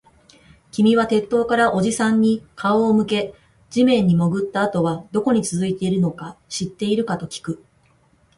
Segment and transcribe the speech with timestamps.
[0.71, 3.35] 君は鉄塔からおじさんに顔を向け、
[3.69, 7.63] 地面に潜ったあとはどこに続いているのか知っているかときく